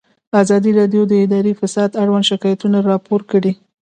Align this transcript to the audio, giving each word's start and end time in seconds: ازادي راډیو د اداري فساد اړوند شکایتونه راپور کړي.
ازادي 0.41 0.71
راډیو 0.79 1.01
د 1.07 1.13
اداري 1.25 1.53
فساد 1.59 1.89
اړوند 2.01 2.25
شکایتونه 2.31 2.77
راپور 2.89 3.21
کړي. 3.31 3.51